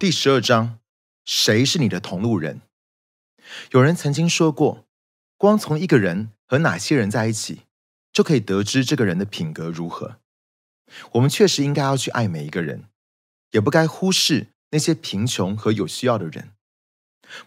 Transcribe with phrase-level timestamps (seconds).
[0.00, 0.78] 第十二章，
[1.26, 2.62] 谁是你的同路人？
[3.72, 4.86] 有人曾经说过，
[5.36, 7.64] 光从一个人和哪些人在一起，
[8.10, 10.16] 就可以得知这个人的品格如何。
[11.12, 12.84] 我们确实应该要去爱每一个人，
[13.50, 16.52] 也不该忽视那些贫穷和有需要的人。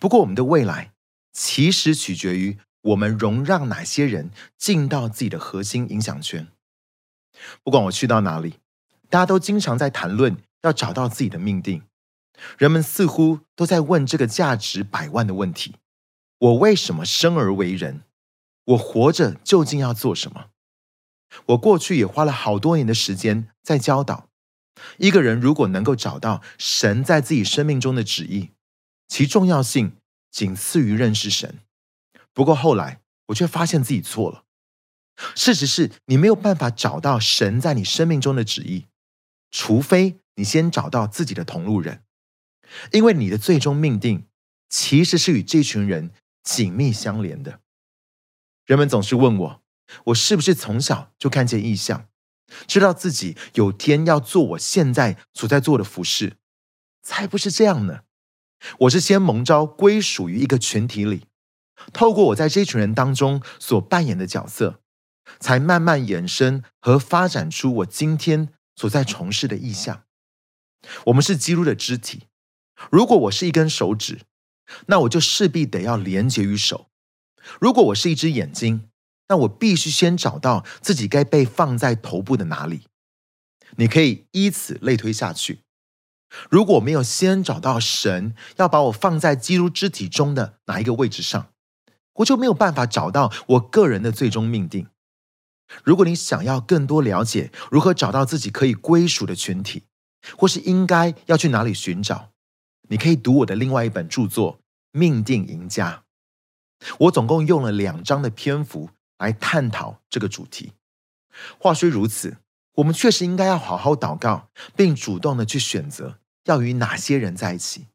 [0.00, 0.92] 不过，我们的未来
[1.32, 6.48] 其实取决于我们容让哪些人进到自己的核心影响圈。
[7.62, 8.58] 不管我去到哪里，
[9.08, 11.84] 大家都经常在谈论要找到自己的命定。
[12.58, 15.76] 人们似乎都在问这个价值百万的问题：
[16.38, 18.02] 我为什么生而为人？
[18.64, 20.46] 我活着究竟要做什么？
[21.46, 24.28] 我过去也花了好多年的时间在教导
[24.98, 28.50] 一个人，如果能够找到神在自己生命中的旨意，
[29.08, 29.96] 其重要性
[30.30, 31.58] 仅次于认识神。
[32.32, 34.44] 不过后来我却发现自己错了。
[35.34, 38.86] 事实是你没有办法找到神在你生命中的旨意，
[39.50, 42.02] 除非你先找到自己的同路人。
[42.92, 44.26] 因为你的最终命定
[44.68, 47.60] 其实是与这群人紧密相连的。
[48.66, 49.62] 人们总是问我，
[50.06, 52.08] 我是不是从小就看见异象，
[52.66, 56.36] 知道自己有天要做我现在所在做的服饰？
[57.02, 58.02] 才不是这样呢！
[58.80, 61.26] 我是先蒙召归属于一个群体里，
[61.92, 64.80] 透过我在这群人当中所扮演的角色，
[65.40, 70.04] 才慢慢衍生和发展出我今天所在从事的意向。
[71.06, 72.24] 我们是基督的肢体。
[72.90, 74.20] 如果我是一根手指，
[74.86, 76.86] 那我就势必得要连接于手；
[77.60, 78.88] 如果我是一只眼睛，
[79.28, 82.82] 那我必须先找到自己该被放在头部的哪里。
[83.76, 85.60] 你可以依此类推下去。
[86.48, 91.52] 如果没有先找到神要把我放在基督肢体中的哪一个位置上，
[92.14, 94.86] 我就没有办法找到我个人的最终命定。
[95.84, 99.84] 如果你想要更多了解如何找到自己可以归属的群体，
[100.36, 102.30] 或是应该要去哪里寻找。
[102.90, 104.56] 你可以读我的另外一本著作
[104.90, 106.02] 《命定赢家》，
[106.98, 110.72] 我总共用了两章的篇幅来探讨这个主题。
[111.60, 112.38] 话虽如此，
[112.74, 117.86] 我们确实应该要好好祷告，并主动的去选择要与哪些人在一起，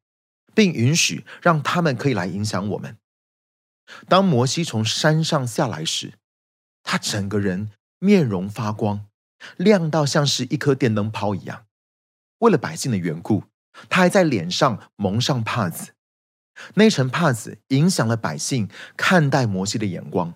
[0.53, 2.97] 并允许让他们可以来影响我们。
[4.07, 6.13] 当摩西从山上下来时，
[6.83, 9.05] 他整个人面容发光，
[9.57, 11.65] 亮到像是一颗电灯泡一样。
[12.39, 13.43] 为了百姓的缘故。
[13.89, 15.93] 他还在脸上蒙上帕子，
[16.75, 20.33] 那层帕子影响了百姓看待摩西的眼光，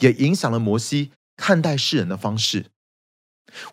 [0.00, 2.66] 也影响了摩西看待世人的方式。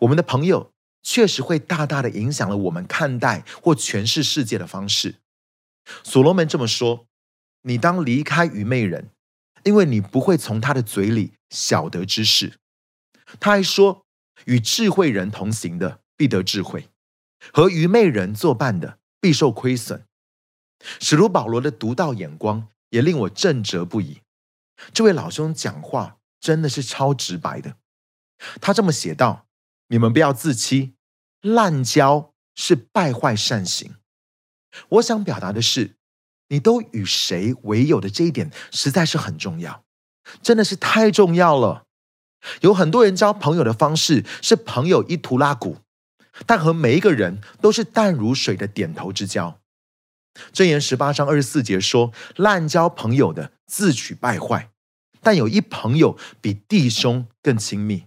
[0.02, 5.16] 我们的朋友确实会大大的影响了我们看待或诠释世界的方式。
[6.04, 7.08] 所罗门这么说
[7.64, 9.10] ：“你当离开愚昧人，
[9.64, 12.60] 因为你不会从他的嘴里晓得知识。”
[13.40, 14.06] 他还说
[14.46, 16.90] ：“与智慧人同行的，必得智慧。”
[17.54, 20.06] 和愚昧人作伴的必受亏损。
[21.00, 24.22] 使徒保罗的独到眼光也令我震折不已。
[24.94, 27.76] 这位老兄讲话真的是超直白的。
[28.60, 29.46] 他这么写道
[29.90, 30.94] ：“你们不要自欺，
[31.42, 33.96] 滥交是败坏善行。”
[34.90, 35.98] 我想表达的是，
[36.48, 39.84] 你都与谁为友的这一点实在是很重要，
[40.42, 41.86] 真的是太重要了。
[42.62, 45.78] 有很多人交朋友的方式是朋友一图拉古。
[46.46, 49.60] 但和每一个人都是淡如水的点头之交。
[50.54, 54.70] 箴言十八章二十四节说：“滥交朋友的自取败坏，
[55.22, 58.06] 但有一朋友比弟兄更亲密。”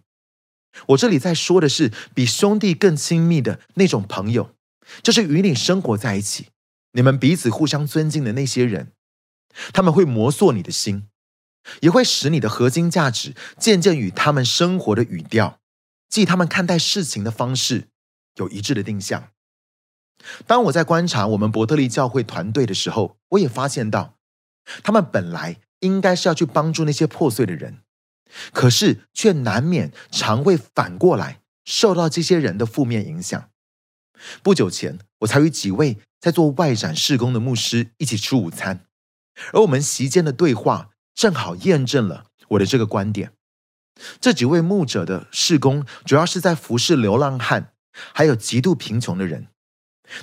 [0.89, 4.55] 我这里在说的是比兄弟更亲密的那种朋友，
[5.03, 6.49] 就是与你生活在一起，
[6.93, 8.93] 你们彼此互相尊敬的那些人。
[9.73, 11.07] 他们会磨塑你的心，
[11.83, 15.61] 也会使你的核心价值渐渐与他们生活的语调，
[16.09, 17.89] 即他们看待事情的方式。
[18.37, 19.29] 有一致的定向。
[20.47, 24.17] 当我在观察我们伯特利教会团队的时候，我也发现到，
[24.83, 27.81] 他们本来应该是要去帮助那些破碎的人，
[28.53, 33.51] 可是却难免常会反过来受到这些人的负面影响。
[34.43, 38.87] 不久前，我才与几位在做外展事工的牧师一起吃午餐，
[39.53, 43.33] 而我们席间的对话正好验证了我的这个观点。
[44.21, 47.74] 这几位牧者的事工主要是在服侍流浪汉。
[48.13, 49.49] 还有极度贫穷的人，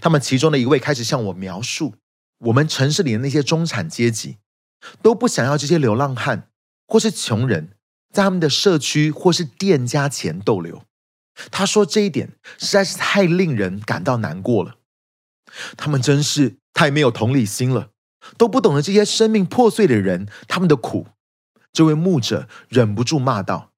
[0.01, 1.95] 他们其中的一位开始向我描述，
[2.39, 4.37] 我们城市里的那些中产阶级
[5.01, 6.49] 都不想要这些流浪汉
[6.87, 7.69] 或是穷人
[8.11, 10.83] 在他们的社区或是店家前逗留。
[11.49, 14.75] 他说这一点实在是太令人感到难过了。
[15.77, 17.89] 他们真是太没有同理心了，
[18.37, 21.07] 都不懂得这些生命破碎的人他们的苦。
[21.71, 23.70] 这位牧者忍不住骂道：“